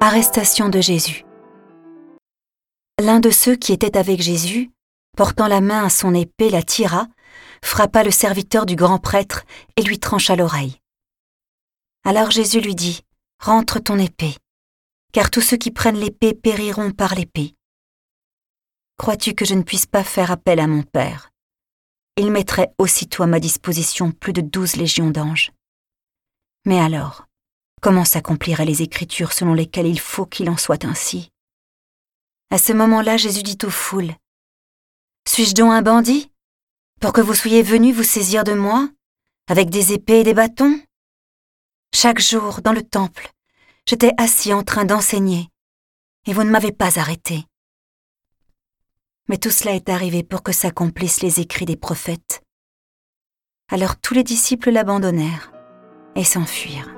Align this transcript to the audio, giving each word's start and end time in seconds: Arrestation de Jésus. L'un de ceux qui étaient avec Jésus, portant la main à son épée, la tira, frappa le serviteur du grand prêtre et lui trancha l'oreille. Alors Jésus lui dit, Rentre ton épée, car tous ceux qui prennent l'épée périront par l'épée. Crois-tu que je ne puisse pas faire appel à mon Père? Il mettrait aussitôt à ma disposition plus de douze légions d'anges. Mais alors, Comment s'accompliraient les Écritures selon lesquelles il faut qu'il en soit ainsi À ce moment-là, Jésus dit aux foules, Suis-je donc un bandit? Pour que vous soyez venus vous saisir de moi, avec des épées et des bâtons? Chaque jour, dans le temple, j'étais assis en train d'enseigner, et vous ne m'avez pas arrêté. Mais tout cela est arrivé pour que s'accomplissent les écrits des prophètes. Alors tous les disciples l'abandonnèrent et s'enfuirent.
Arrestation 0.00 0.68
de 0.68 0.80
Jésus. 0.80 1.24
L'un 3.00 3.18
de 3.18 3.30
ceux 3.30 3.56
qui 3.56 3.72
étaient 3.72 3.98
avec 3.98 4.22
Jésus, 4.22 4.70
portant 5.16 5.48
la 5.48 5.60
main 5.60 5.84
à 5.84 5.90
son 5.90 6.14
épée, 6.14 6.50
la 6.50 6.62
tira, 6.62 7.08
frappa 7.64 8.04
le 8.04 8.12
serviteur 8.12 8.64
du 8.64 8.76
grand 8.76 9.00
prêtre 9.00 9.42
et 9.76 9.82
lui 9.82 9.98
trancha 9.98 10.36
l'oreille. 10.36 10.78
Alors 12.04 12.30
Jésus 12.30 12.60
lui 12.60 12.76
dit, 12.76 13.00
Rentre 13.42 13.80
ton 13.80 13.98
épée, 13.98 14.36
car 15.12 15.30
tous 15.30 15.40
ceux 15.40 15.56
qui 15.56 15.72
prennent 15.72 15.98
l'épée 15.98 16.32
périront 16.32 16.92
par 16.92 17.16
l'épée. 17.16 17.56
Crois-tu 18.98 19.34
que 19.34 19.44
je 19.44 19.54
ne 19.54 19.62
puisse 19.62 19.86
pas 19.86 20.04
faire 20.04 20.30
appel 20.30 20.60
à 20.60 20.68
mon 20.68 20.84
Père? 20.84 21.30
Il 22.16 22.30
mettrait 22.30 22.72
aussitôt 22.78 23.24
à 23.24 23.26
ma 23.26 23.40
disposition 23.40 24.12
plus 24.12 24.32
de 24.32 24.42
douze 24.42 24.76
légions 24.76 25.10
d'anges. 25.10 25.50
Mais 26.66 26.78
alors, 26.78 27.27
Comment 27.88 28.04
s'accompliraient 28.04 28.66
les 28.66 28.82
Écritures 28.82 29.32
selon 29.32 29.54
lesquelles 29.54 29.86
il 29.86 29.98
faut 29.98 30.26
qu'il 30.26 30.50
en 30.50 30.58
soit 30.58 30.84
ainsi 30.84 31.32
À 32.50 32.58
ce 32.58 32.74
moment-là, 32.74 33.16
Jésus 33.16 33.42
dit 33.42 33.56
aux 33.64 33.70
foules, 33.70 34.14
Suis-je 35.26 35.54
donc 35.54 35.72
un 35.72 35.80
bandit? 35.80 36.30
Pour 37.00 37.14
que 37.14 37.22
vous 37.22 37.32
soyez 37.32 37.62
venus 37.62 37.96
vous 37.96 38.02
saisir 38.02 38.44
de 38.44 38.52
moi, 38.52 38.90
avec 39.46 39.70
des 39.70 39.94
épées 39.94 40.20
et 40.20 40.22
des 40.22 40.34
bâtons? 40.34 40.78
Chaque 41.94 42.20
jour, 42.20 42.60
dans 42.60 42.74
le 42.74 42.82
temple, 42.82 43.32
j'étais 43.86 44.12
assis 44.18 44.52
en 44.52 44.62
train 44.62 44.84
d'enseigner, 44.84 45.48
et 46.26 46.34
vous 46.34 46.44
ne 46.44 46.50
m'avez 46.50 46.72
pas 46.72 46.98
arrêté. 46.98 47.46
Mais 49.28 49.38
tout 49.38 49.50
cela 49.50 49.72
est 49.72 49.88
arrivé 49.88 50.22
pour 50.22 50.42
que 50.42 50.52
s'accomplissent 50.52 51.22
les 51.22 51.40
écrits 51.40 51.64
des 51.64 51.76
prophètes. 51.76 52.42
Alors 53.72 53.98
tous 53.98 54.12
les 54.12 54.24
disciples 54.24 54.72
l'abandonnèrent 54.72 55.52
et 56.16 56.24
s'enfuirent. 56.24 56.97